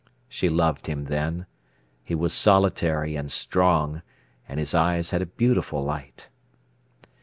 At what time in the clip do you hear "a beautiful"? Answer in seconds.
5.21-5.83